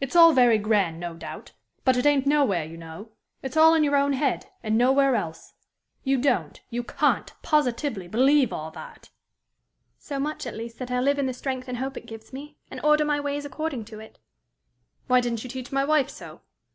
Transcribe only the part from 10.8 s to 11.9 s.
I live in the strength and